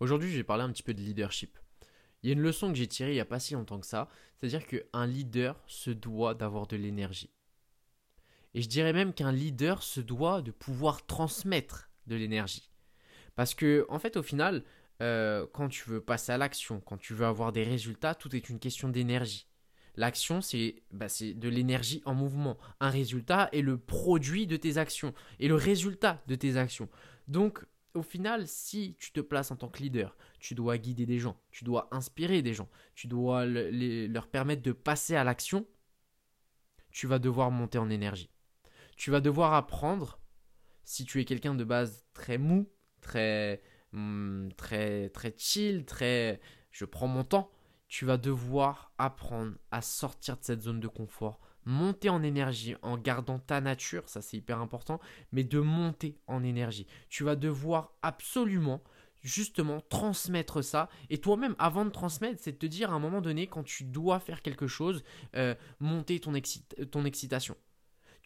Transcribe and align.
Aujourd'hui, 0.00 0.30
je 0.30 0.36
vais 0.36 0.44
parler 0.44 0.62
un 0.62 0.72
petit 0.72 0.82
peu 0.82 0.94
de 0.94 1.00
leadership. 1.00 1.58
Il 2.22 2.28
y 2.28 2.30
a 2.30 2.34
une 2.34 2.42
leçon 2.42 2.68
que 2.68 2.78
j'ai 2.78 2.86
tirée 2.86 3.12
il 3.12 3.14
n'y 3.14 3.20
a 3.20 3.24
pas 3.26 3.40
si 3.40 3.54
longtemps 3.54 3.80
que 3.80 3.86
ça, 3.86 4.08
c'est-à-dire 4.36 4.66
qu'un 4.66 5.06
leader 5.06 5.62
se 5.66 5.90
doit 5.90 6.34
d'avoir 6.34 6.66
de 6.66 6.76
l'énergie. 6.76 7.30
Et 8.54 8.62
je 8.62 8.68
dirais 8.68 8.92
même 8.92 9.12
qu'un 9.12 9.32
leader 9.32 9.82
se 9.82 10.00
doit 10.00 10.42
de 10.42 10.50
pouvoir 10.50 11.06
transmettre 11.06 11.90
de 12.06 12.16
l'énergie. 12.16 12.70
Parce 13.34 13.54
que, 13.54 13.86
en 13.88 13.98
fait, 13.98 14.16
au 14.16 14.22
final, 14.22 14.64
euh, 15.02 15.46
quand 15.52 15.68
tu 15.68 15.88
veux 15.90 16.00
passer 16.00 16.32
à 16.32 16.38
l'action, 16.38 16.80
quand 16.80 16.96
tu 16.96 17.14
veux 17.14 17.26
avoir 17.26 17.52
des 17.52 17.64
résultats, 17.64 18.14
tout 18.14 18.34
est 18.34 18.48
une 18.48 18.58
question 18.58 18.88
d'énergie. 18.88 19.46
L'action, 19.96 20.40
bah, 20.92 21.08
c'est 21.08 21.34
de 21.34 21.48
l'énergie 21.48 22.02
en 22.04 22.14
mouvement. 22.14 22.58
Un 22.80 22.90
résultat 22.90 23.48
est 23.52 23.62
le 23.62 23.78
produit 23.78 24.46
de 24.46 24.56
tes 24.56 24.76
actions 24.76 25.14
et 25.38 25.48
le 25.48 25.54
résultat 25.54 26.22
de 26.26 26.34
tes 26.34 26.56
actions. 26.56 26.88
Donc, 27.28 27.64
au 27.96 28.02
final, 28.02 28.46
si 28.46 28.94
tu 28.98 29.12
te 29.12 29.20
places 29.20 29.50
en 29.50 29.56
tant 29.56 29.68
que 29.68 29.82
leader, 29.82 30.16
tu 30.38 30.54
dois 30.54 30.78
guider 30.78 31.06
des 31.06 31.18
gens, 31.18 31.40
tu 31.50 31.64
dois 31.64 31.88
inspirer 31.90 32.42
des 32.42 32.54
gens, 32.54 32.68
tu 32.94 33.06
dois 33.06 33.44
leur 33.46 34.28
permettre 34.28 34.62
de 34.62 34.72
passer 34.72 35.16
à 35.16 35.24
l'action, 35.24 35.66
tu 36.90 37.06
vas 37.06 37.18
devoir 37.18 37.50
monter 37.50 37.78
en 37.78 37.90
énergie. 37.90 38.30
Tu 38.96 39.10
vas 39.10 39.20
devoir 39.20 39.54
apprendre, 39.54 40.20
si 40.84 41.04
tu 41.04 41.20
es 41.20 41.24
quelqu'un 41.24 41.54
de 41.54 41.64
base 41.64 42.06
très 42.14 42.38
mou, 42.38 42.70
très, 43.00 43.62
hmm, 43.92 44.48
très, 44.56 45.10
très 45.10 45.34
chill, 45.36 45.84
très 45.84 46.40
je 46.70 46.84
prends 46.84 47.08
mon 47.08 47.24
temps, 47.24 47.50
tu 47.88 48.04
vas 48.04 48.16
devoir 48.16 48.92
apprendre 48.98 49.54
à 49.70 49.82
sortir 49.82 50.36
de 50.36 50.44
cette 50.44 50.62
zone 50.62 50.80
de 50.80 50.88
confort, 50.88 51.40
monter 51.64 52.08
en 52.08 52.22
énergie 52.22 52.76
en 52.82 52.96
gardant 52.96 53.38
ta 53.38 53.60
nature, 53.60 54.08
ça 54.08 54.22
c'est 54.22 54.36
hyper 54.36 54.60
important, 54.60 55.00
mais 55.32 55.44
de 55.44 55.60
monter 55.60 56.18
en 56.26 56.42
énergie. 56.42 56.86
Tu 57.08 57.24
vas 57.24 57.36
devoir 57.36 57.92
absolument 58.02 58.82
justement 59.22 59.80
transmettre 59.88 60.62
ça 60.62 60.88
et 61.10 61.18
toi-même 61.18 61.56
avant 61.58 61.84
de 61.84 61.90
transmettre 61.90 62.40
c'est 62.40 62.52
de 62.52 62.58
te 62.58 62.66
dire 62.66 62.92
à 62.92 62.94
un 62.94 63.00
moment 63.00 63.20
donné 63.20 63.48
quand 63.48 63.64
tu 63.64 63.82
dois 63.82 64.20
faire 64.20 64.40
quelque 64.40 64.68
chose 64.68 65.02
euh, 65.34 65.54
monter 65.80 66.20
ton, 66.20 66.32
ton 66.92 67.04
excitation 67.04 67.56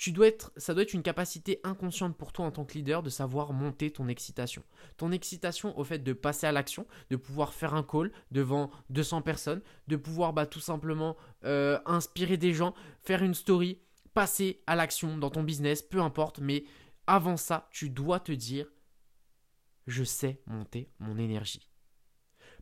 tu 0.00 0.12
dois 0.12 0.28
être, 0.28 0.50
ça 0.56 0.72
doit 0.72 0.84
être 0.84 0.94
une 0.94 1.02
capacité 1.02 1.60
inconsciente 1.62 2.16
pour 2.16 2.32
toi 2.32 2.46
en 2.46 2.50
tant 2.50 2.64
que 2.64 2.72
leader 2.72 3.02
de 3.02 3.10
savoir 3.10 3.52
monter 3.52 3.90
ton 3.90 4.08
excitation. 4.08 4.62
Ton 4.96 5.12
excitation 5.12 5.78
au 5.78 5.84
fait 5.84 5.98
de 5.98 6.14
passer 6.14 6.46
à 6.46 6.52
l'action, 6.52 6.86
de 7.10 7.16
pouvoir 7.16 7.52
faire 7.52 7.74
un 7.74 7.82
call 7.82 8.10
devant 8.30 8.70
200 8.88 9.20
personnes, 9.20 9.60
de 9.88 9.96
pouvoir 9.96 10.32
bah, 10.32 10.46
tout 10.46 10.58
simplement 10.58 11.18
euh, 11.44 11.78
inspirer 11.84 12.38
des 12.38 12.54
gens, 12.54 12.72
faire 13.02 13.22
une 13.22 13.34
story, 13.34 13.78
passer 14.14 14.62
à 14.66 14.74
l'action 14.74 15.18
dans 15.18 15.28
ton 15.28 15.42
business, 15.42 15.82
peu 15.82 16.00
importe, 16.00 16.38
mais 16.38 16.64
avant 17.06 17.36
ça, 17.36 17.68
tu 17.70 17.90
dois 17.90 18.20
te 18.20 18.32
dire, 18.32 18.72
je 19.86 20.02
sais 20.02 20.40
monter 20.46 20.90
mon 20.98 21.18
énergie. 21.18 21.68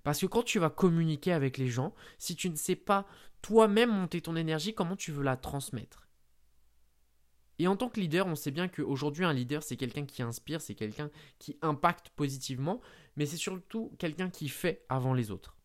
Parce 0.03 0.21
que 0.21 0.27
quand 0.27 0.43
tu 0.43 0.59
vas 0.59 0.71
communiquer 0.71 1.33
avec 1.33 1.57
les 1.57 1.69
gens, 1.69 1.95
si 2.19 2.35
tu 2.35 2.51
ne 2.51 2.57
sais 2.57 2.75
pas 2.75 3.07
toi-même 3.43 3.91
monter 3.91 4.23
ton 4.23 4.35
énergie, 4.35 4.75
comment 4.75 4.97
tu 4.97 5.13
veux 5.13 5.23
la 5.23 5.37
transmettre? 5.37 6.08
Et 7.59 7.67
en 7.67 7.77
tant 7.77 7.89
que 7.89 7.99
leader, 7.99 8.27
on 8.27 8.37
sait 8.37 8.51
bien 8.51 8.69
qu'aujourd'hui, 8.69 9.25
un 9.25 9.33
leader, 9.33 9.63
c'est 9.63 9.77
quelqu'un 9.77 10.07
qui 10.07 10.23
inspire, 10.23 10.61
c'est 10.61 10.75
quelqu'un 10.75 11.11
qui 11.39 11.59
impacte 11.61 12.11
positivement, 12.11 12.81
mais 13.17 13.27
c'est 13.27 13.37
surtout 13.37 13.93
quelqu'un 13.99 14.31
qui 14.31 14.49
fait 14.49 14.85
avant 14.89 15.13
les 15.13 15.31
autres. 15.31 15.57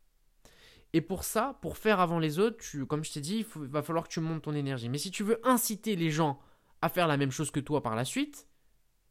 Et 0.94 1.02
pour 1.02 1.23
ça, 1.23 1.58
pour 1.61 1.77
faire 1.77 1.99
avant 1.99 2.19
les 2.19 2.39
autres, 2.39 2.64
comme 2.86 3.03
je 3.03 3.11
t'ai 3.11 3.21
dit, 3.21 3.45
il, 3.55 3.67
va 3.67 3.81
falloir 3.81 4.08
que 4.08 4.14
tu 4.14 4.19
montes 4.19 4.44
ton 4.44 4.53
énergie. 4.53 4.89
Mais 4.89 4.97
si 4.97 5.11
tu 5.11 5.23
veux 5.23 5.39
inciter 5.44 5.95
les 5.95 6.11
gens 6.11 6.39
à 6.81 6.89
faire 6.89 7.08
la 7.08 7.17
même 7.17 7.31
chose 7.31 7.52
que 7.52 7.59
toi 7.59 7.81
par 7.81 7.95
la 7.95 8.05
suite, 8.05 8.47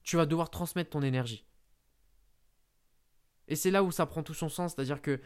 tu 0.02 0.16
vas 0.16 0.26
devoir 0.26 0.50
transmettre 0.50 0.90
ton 0.90 1.02
énergie. 1.02 1.44
Et 3.48 3.56
c'est 3.56 3.70
là 3.70 3.82
où 3.82 3.90
ça 3.90 4.06
prend 4.06 4.22
tout 4.22 4.34
son 4.34 4.48
sens, 4.48 4.74
c'est-à-dire 4.74 5.02
que 5.02 5.20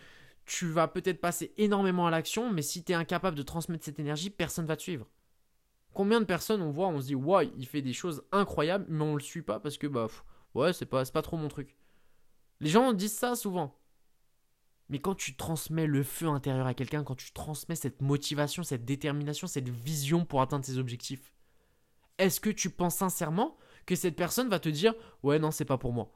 tu 0.46 0.66
vas 0.66 0.88
peut-être 0.88 1.20
passer 1.20 1.52
énormément 1.58 2.06
à 2.06 2.10
l'action, 2.10 2.50
mais 2.50 2.62
si 2.62 2.84
tu 2.84 2.92
es 2.92 2.94
incapable 2.94 3.36
de 3.36 3.42
transmettre 3.42 3.84
cette 3.84 3.98
énergie, 3.98 4.30
personne 4.30 4.64
ne 4.64 4.68
va 4.68 4.76
te 4.76 4.82
suivre. 4.82 5.06
Combien 5.96 6.20
de 6.20 6.26
personnes 6.26 6.60
on 6.60 6.70
voit, 6.70 6.88
on 6.88 7.00
se 7.00 7.06
dit, 7.06 7.14
ouais, 7.14 7.50
il 7.56 7.66
fait 7.66 7.80
des 7.80 7.94
choses 7.94 8.22
incroyables, 8.30 8.84
mais 8.86 9.02
on 9.02 9.14
le 9.14 9.20
suit 9.22 9.40
pas 9.40 9.60
parce 9.60 9.78
que, 9.78 9.86
bah, 9.86 10.08
ouais, 10.52 10.74
c'est 10.74 10.84
pas, 10.84 11.02
pas 11.06 11.22
trop 11.22 11.38
mon 11.38 11.48
truc. 11.48 11.74
Les 12.60 12.68
gens 12.68 12.92
disent 12.92 13.16
ça 13.16 13.34
souvent. 13.34 13.80
Mais 14.90 14.98
quand 14.98 15.14
tu 15.14 15.36
transmets 15.36 15.86
le 15.86 16.02
feu 16.02 16.28
intérieur 16.28 16.66
à 16.66 16.74
quelqu'un, 16.74 17.02
quand 17.02 17.14
tu 17.14 17.32
transmets 17.32 17.76
cette 17.76 18.02
motivation, 18.02 18.62
cette 18.62 18.84
détermination, 18.84 19.46
cette 19.46 19.70
vision 19.70 20.26
pour 20.26 20.42
atteindre 20.42 20.66
ses 20.66 20.76
objectifs, 20.76 21.32
est-ce 22.18 22.40
que 22.40 22.50
tu 22.50 22.68
penses 22.68 22.96
sincèrement 22.96 23.56
que 23.86 23.96
cette 23.96 24.16
personne 24.16 24.50
va 24.50 24.58
te 24.58 24.68
dire 24.68 24.92
ouais 25.22 25.38
non 25.38 25.50
c'est 25.50 25.64
pas 25.64 25.78
pour 25.78 25.94
moi? 25.94 26.12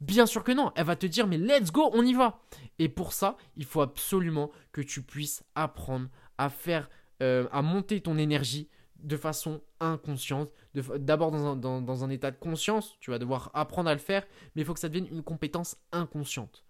Bien 0.00 0.26
sûr 0.26 0.42
que 0.42 0.50
non, 0.50 0.72
elle 0.74 0.86
va 0.86 0.96
te 0.96 1.06
dire 1.06 1.28
mais 1.28 1.38
let's 1.38 1.70
go, 1.70 1.90
on 1.92 2.04
y 2.04 2.12
va. 2.12 2.42
Et 2.80 2.88
pour 2.88 3.12
ça, 3.12 3.36
il 3.54 3.66
faut 3.66 3.82
absolument 3.82 4.50
que 4.72 4.80
tu 4.80 5.00
puisses 5.00 5.44
apprendre 5.54 6.08
à 6.38 6.50
faire, 6.50 6.90
euh, 7.22 7.46
à 7.52 7.62
monter 7.62 8.00
ton 8.00 8.18
énergie, 8.18 8.68
de 9.02 9.16
façon 9.16 9.60
inconsciente. 9.80 10.50
D'abord 10.74 11.30
dans 11.30 12.04
un, 12.04 12.10
état 12.10 12.30
de 12.30 12.36
conscience, 12.36 12.96
tu 13.00 13.10
vas 13.10 13.18
devoir 13.18 13.50
apprendre 13.54 13.90
à 13.90 13.94
le 13.94 14.00
faire, 14.00 14.26
mais 14.54 14.62
il 14.62 14.64
faut 14.64 14.74
que 14.74 14.80
ça 14.80 14.88
devienne 14.88 15.08
une 15.10 15.22
compétence 15.22 15.76
inconsciente. 15.92 16.64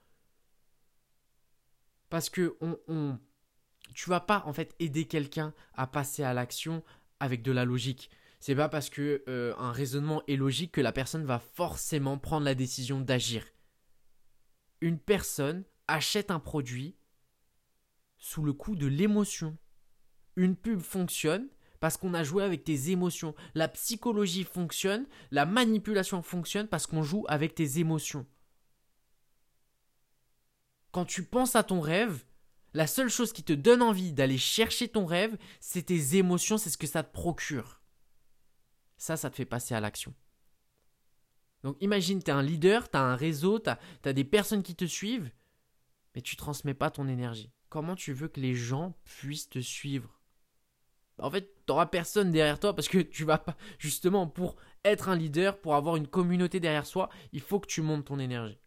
Parce 2.10 2.30
que 2.30 2.56
on, 2.60 2.76
on, 2.88 3.18
tu 3.94 4.10
vas 4.10 4.20
pas 4.20 4.42
en 4.46 4.52
fait 4.52 4.74
aider 4.78 5.06
quelqu'un 5.06 5.54
à 5.74 5.86
passer 5.86 6.22
à 6.22 6.34
l'action 6.34 6.82
avec 7.20 7.42
de 7.42 7.52
la 7.52 7.64
logique. 7.64 8.10
C'est 8.40 8.56
pas 8.56 8.68
parce 8.68 8.90
que 8.90 9.22
euh, 9.28 9.54
un 9.56 9.70
raisonnement 9.70 10.22
est 10.26 10.36
logique 10.36 10.72
que 10.72 10.80
la 10.80 10.92
personne 10.92 11.24
va 11.24 11.38
forcément 11.38 12.18
prendre 12.18 12.44
la 12.44 12.56
décision 12.56 13.00
d'agir. 13.00 13.44
Une 14.80 14.98
personne 14.98 15.64
achète 15.86 16.30
un 16.30 16.40
produit 16.40 16.96
sous 18.18 18.42
le 18.42 18.52
coup 18.52 18.74
de 18.74 18.86
l'émotion. 18.86 19.56
Une 20.34 20.56
pub 20.56 20.80
fonctionne 20.80 21.48
parce 21.82 21.96
qu'on 21.96 22.14
a 22.14 22.22
joué 22.22 22.44
avec 22.44 22.62
tes 22.62 22.90
émotions. 22.90 23.34
La 23.56 23.66
psychologie 23.66 24.44
fonctionne, 24.44 25.04
la 25.32 25.46
manipulation 25.46 26.22
fonctionne 26.22 26.68
parce 26.68 26.86
qu'on 26.86 27.02
joue 27.02 27.24
avec 27.26 27.56
tes 27.56 27.80
émotions. 27.80 28.24
Quand 30.92 31.04
tu 31.04 31.24
penses 31.24 31.56
à 31.56 31.64
ton 31.64 31.80
rêve, 31.80 32.24
la 32.72 32.86
seule 32.86 33.08
chose 33.08 33.32
qui 33.32 33.42
te 33.42 33.52
donne 33.52 33.82
envie 33.82 34.12
d'aller 34.12 34.38
chercher 34.38 34.86
ton 34.86 35.06
rêve, 35.06 35.36
c'est 35.58 35.86
tes 35.86 36.16
émotions, 36.16 36.56
c'est 36.56 36.70
ce 36.70 36.78
que 36.78 36.86
ça 36.86 37.02
te 37.02 37.12
procure. 37.12 37.82
Ça, 38.96 39.16
ça 39.16 39.28
te 39.28 39.34
fait 39.34 39.44
passer 39.44 39.74
à 39.74 39.80
l'action. 39.80 40.14
Donc 41.64 41.76
imagine, 41.80 42.22
tu 42.22 42.30
es 42.30 42.34
un 42.34 42.42
leader, 42.42 42.92
tu 42.92 42.96
as 42.96 43.02
un 43.02 43.16
réseau, 43.16 43.58
tu 43.58 43.70
as, 44.08 44.12
des 44.12 44.22
personnes 44.22 44.62
qui 44.62 44.76
te 44.76 44.84
suivent, 44.84 45.32
mais 46.14 46.22
tu 46.22 46.36
transmets 46.36 46.74
pas 46.74 46.92
ton 46.92 47.08
énergie. 47.08 47.50
Comment 47.70 47.96
tu 47.96 48.12
veux 48.12 48.28
que 48.28 48.38
les 48.38 48.54
gens 48.54 48.96
puissent 49.04 49.48
te 49.48 49.58
suivre? 49.58 50.21
En 51.22 51.30
fait, 51.30 51.44
tu 51.44 51.70
n'auras 51.70 51.86
personne 51.86 52.30
derrière 52.30 52.58
toi 52.58 52.74
parce 52.74 52.88
que 52.88 52.98
tu 52.98 53.24
vas 53.24 53.38
pas, 53.38 53.56
justement, 53.78 54.26
pour 54.26 54.56
être 54.84 55.08
un 55.08 55.16
leader, 55.16 55.60
pour 55.60 55.74
avoir 55.74 55.96
une 55.96 56.08
communauté 56.08 56.60
derrière 56.60 56.86
soi, 56.86 57.08
il 57.32 57.40
faut 57.40 57.60
que 57.60 57.68
tu 57.68 57.82
montes 57.82 58.06
ton 58.06 58.18
énergie. 58.18 58.58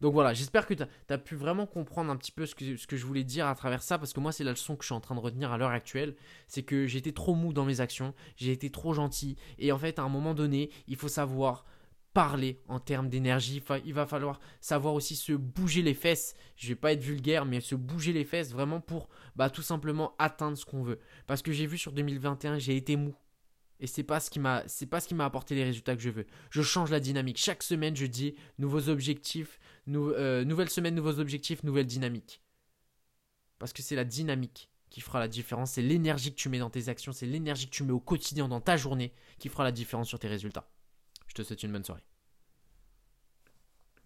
Donc 0.00 0.12
voilà, 0.12 0.32
j'espère 0.32 0.66
que 0.66 0.74
tu 0.74 0.84
as, 1.08 1.18
pu 1.18 1.34
vraiment 1.34 1.66
comprendre 1.66 2.12
un 2.12 2.16
petit 2.16 2.30
peu 2.30 2.46
ce 2.46 2.54
que, 2.54 2.76
ce 2.76 2.86
que 2.86 2.96
je 2.96 3.04
voulais 3.04 3.24
dire 3.24 3.48
à 3.48 3.54
travers 3.56 3.82
ça, 3.82 3.98
parce 3.98 4.12
que 4.12 4.20
moi 4.20 4.30
c'est 4.30 4.44
la 4.44 4.52
leçon 4.52 4.76
que 4.76 4.84
je 4.84 4.86
suis 4.86 4.94
en 4.94 5.00
train 5.00 5.16
de 5.16 5.20
retenir 5.20 5.50
à 5.50 5.58
l'heure 5.58 5.70
actuelle, 5.70 6.14
c'est 6.46 6.62
que 6.62 6.86
j'étais 6.86 7.10
trop 7.10 7.34
mou 7.34 7.52
dans 7.52 7.64
mes 7.64 7.80
actions, 7.80 8.14
j'ai 8.36 8.52
été 8.52 8.70
trop 8.70 8.92
gentil, 8.92 9.36
et 9.58 9.72
en 9.72 9.78
fait 9.78 9.98
à 9.98 10.02
un 10.02 10.08
moment 10.08 10.34
donné, 10.34 10.70
il 10.86 10.94
faut 10.94 11.08
savoir 11.08 11.64
parler 12.18 12.60
en 12.66 12.80
termes 12.80 13.08
d'énergie. 13.08 13.62
il 13.84 13.94
va 13.94 14.04
falloir 14.04 14.40
savoir 14.60 14.94
aussi 14.94 15.14
se 15.14 15.32
bouger 15.32 15.82
les 15.82 15.94
fesses. 15.94 16.34
Je 16.56 16.66
vais 16.66 16.74
pas 16.74 16.92
être 16.92 17.00
vulgaire, 17.00 17.44
mais 17.44 17.60
se 17.60 17.76
bouger 17.76 18.12
les 18.12 18.24
fesses 18.24 18.50
vraiment 18.50 18.80
pour 18.80 19.08
bah, 19.36 19.50
tout 19.50 19.62
simplement 19.62 20.16
atteindre 20.18 20.58
ce 20.58 20.64
qu'on 20.64 20.82
veut. 20.82 20.98
Parce 21.28 21.42
que 21.42 21.52
j'ai 21.52 21.66
vu 21.66 21.78
sur 21.78 21.92
2021, 21.92 22.58
j'ai 22.58 22.74
été 22.76 22.96
mou. 22.96 23.14
Et 23.78 23.86
ce 23.86 24.30
qui 24.30 24.40
m'a, 24.40 24.64
c'est 24.66 24.86
pas 24.86 24.98
ce 24.98 25.06
qui 25.06 25.14
m'a 25.14 25.26
apporté 25.26 25.54
les 25.54 25.62
résultats 25.62 25.94
que 25.94 26.02
je 26.02 26.10
veux. 26.10 26.26
Je 26.50 26.60
change 26.60 26.90
la 26.90 26.98
dynamique. 26.98 27.38
Chaque 27.38 27.62
semaine, 27.62 27.94
je 27.94 28.06
dis 28.06 28.34
nouveaux 28.58 28.88
objectifs, 28.88 29.60
euh, 29.86 30.44
nouvelle 30.44 30.70
semaine, 30.70 30.96
nouveaux 30.96 31.20
objectifs, 31.20 31.62
nouvelle 31.62 31.86
dynamique. 31.86 32.42
Parce 33.60 33.72
que 33.72 33.80
c'est 33.80 33.94
la 33.94 34.04
dynamique 34.04 34.70
qui 34.90 35.02
fera 35.02 35.20
la 35.20 35.28
différence. 35.28 35.70
C'est 35.70 35.82
l'énergie 35.82 36.32
que 36.32 36.40
tu 36.40 36.48
mets 36.48 36.58
dans 36.58 36.68
tes 36.68 36.88
actions, 36.88 37.12
c'est 37.12 37.26
l'énergie 37.26 37.66
que 37.66 37.76
tu 37.76 37.84
mets 37.84 37.92
au 37.92 38.00
quotidien 38.00 38.48
dans 38.48 38.60
ta 38.60 38.76
journée 38.76 39.12
qui 39.38 39.48
fera 39.48 39.62
la 39.62 39.70
différence 39.70 40.08
sur 40.08 40.18
tes 40.18 40.26
résultats. 40.26 40.68
Je 41.28 41.34
te 41.34 41.42
souhaite 41.42 41.62
une 41.62 41.72
bonne 41.72 41.84
soirée. 41.84 42.02